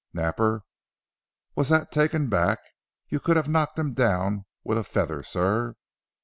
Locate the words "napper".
0.15-0.63